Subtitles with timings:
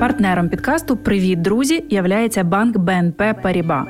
[0.00, 1.84] Партнером підкасту Привіт, друзі!
[1.90, 3.86] являється банк БНП Паріба.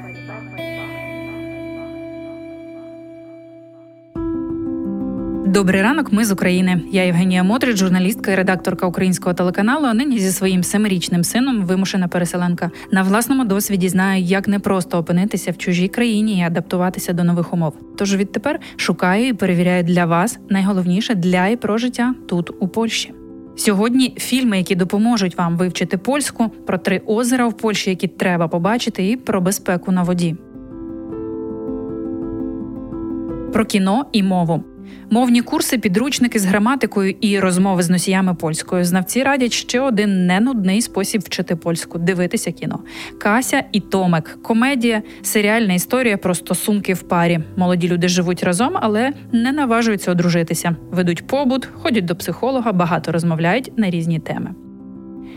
[5.46, 6.82] Добрий ранок, ми з України.
[6.92, 9.86] Я Євгенія Мотрич, журналістка і редакторка українського телеканалу.
[9.86, 12.70] а Нині зі своїм семирічним сином вимушена переселенка.
[12.92, 17.74] На власному досвіді знаю, як непросто опинитися в чужій країні і адаптуватися до нових умов.
[17.98, 23.12] Тож відтепер шукаю і перевіряю для вас найголовніше для і про життя тут у Польщі.
[23.56, 29.10] Сьогодні фільми, які допоможуть вам вивчити польську, про три озера в Польщі, які треба побачити,
[29.10, 30.36] і про безпеку на воді.
[33.52, 34.64] Про кіно і мову
[35.10, 38.84] Мовні курси, підручники з граматикою і розмови з носіями польською.
[38.84, 42.78] Знавці радять ще один ненудний спосіб вчити польську дивитися кіно.
[43.18, 47.40] Кася і Томек, комедія, серіальна історія про стосунки в парі.
[47.56, 50.76] Молоді люди живуть разом, але не наважуються одружитися.
[50.90, 54.69] Ведуть побут, ходять до психолога, багато розмовляють на різні теми.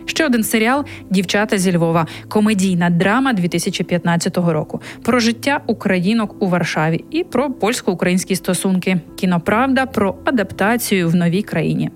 [0.05, 7.05] Ще один серіал Дівчата зі Львова, комедійна драма 2015 року про життя українок у Варшаві
[7.12, 8.99] і про польсько-українські стосунки.
[9.15, 11.90] Кіноправда про адаптацію в новій країні.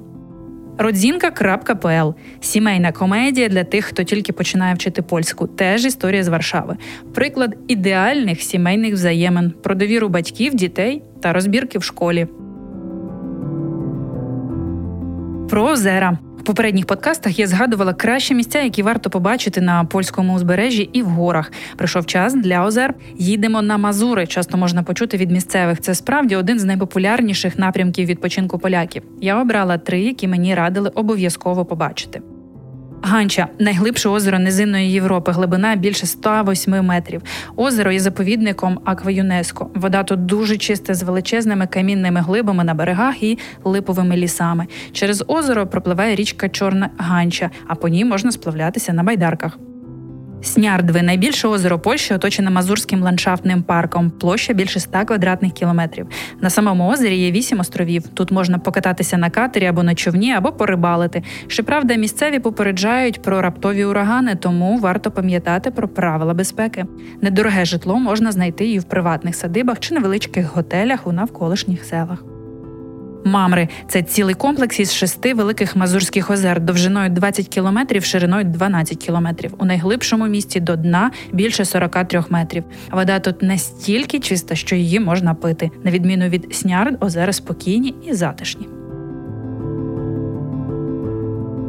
[0.78, 5.48] Родзінка.пл сімейна комедія для тих, хто тільки починає вчити польську.
[5.48, 6.78] Теж історія з Варшави.
[7.14, 12.28] Приклад ідеальних сімейних взаємин про довіру батьків, дітей та розбірки в школі.
[15.50, 16.18] Про озера
[16.48, 21.52] попередніх подкастах я згадувала кращі місця, які варто побачити на польському узбережжі і в горах.
[21.76, 22.94] Прийшов час для озер.
[23.18, 24.28] Їдемо на Мазури.
[24.28, 25.82] Часто можна почути від місцевих.
[25.82, 29.04] Це справді один з найпопулярніших напрямків відпочинку поляків.
[29.22, 32.22] Я обрала три, які мені радили обов'язково побачити.
[33.02, 37.22] Ганча найглибше озеро низинної Європи, глибина більше 108 метрів.
[37.56, 39.70] Озеро є заповідником Аква ЮНЕСКО.
[39.76, 44.68] Вода тут дуже чиста з величезними камінними глибами на берегах і липовими лісами.
[44.92, 49.58] Через озеро пропливає річка Чорна Ганча, а по ній можна сплавлятися на байдарках.
[50.42, 56.08] Снярдви найбільше озеро Польщі оточене Мазурським ландшафтним парком, площа більше 100 квадратних кілометрів.
[56.42, 58.08] На самому озері є вісім островів.
[58.08, 61.24] Тут можна покататися на катері або на човні, або порибалити.
[61.48, 66.86] Щоправда, місцеві попереджають про раптові урагани, тому варто пам'ятати про правила безпеки.
[67.22, 72.37] Недороге житло можна знайти і в приватних садибах чи невеличких готелях у навколишніх селах.
[73.28, 79.54] Мамри це цілий комплекс із шести великих мазурських озер довжиною 20 кілометрів, шириною 12 кілометрів.
[79.58, 82.64] У найглибшому місці до дна більше 43 метрів.
[82.92, 85.72] Вода тут настільки чиста, що її можна пити.
[85.84, 88.77] На відміну від снярд, озера спокійні і затишні.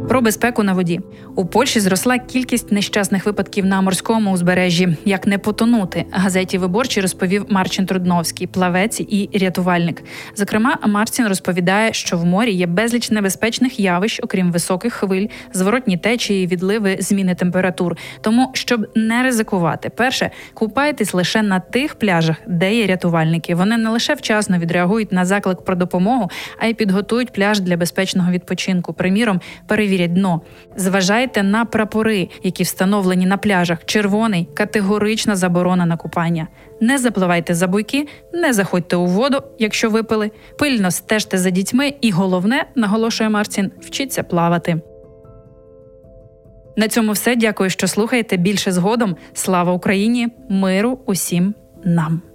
[0.09, 1.01] Про безпеку на воді
[1.37, 4.97] у Польщі зросла кількість нещасних випадків на морському узбережжі.
[5.05, 10.03] Як не потонути, газеті виборчі розповів Марчин Трудновський, плавець і рятувальник.
[10.37, 16.47] Зокрема, Марцін розповідає, що в морі є безліч небезпечних явищ, окрім високих хвиль, зворотні течії,
[16.47, 17.97] відливи, зміни температур.
[18.21, 23.55] Тому, щоб не ризикувати, перше купайтесь лише на тих пляжах, де є рятувальники.
[23.55, 28.31] Вони не лише вчасно відреагують на заклик про допомогу, а й підготують пляж для безпечного
[28.31, 28.93] відпочинку.
[28.93, 30.41] Приміром, перевірять перевірять дно.
[30.77, 33.85] Зважайте на прапори, які встановлені на пляжах.
[33.85, 36.49] Червоний категорична заборона на купання.
[36.81, 40.31] Не запливайте за буйки, не заходьте у воду, якщо випили.
[40.59, 44.81] Пильно стежте за дітьми, і головне, наголошує Марцін, вчіться плавати.
[46.77, 47.37] На цьому все.
[47.37, 48.37] Дякую, що слухаєте.
[48.37, 49.17] Більше згодом.
[49.33, 51.55] Слава Україні, миру усім
[51.85, 52.28] нам.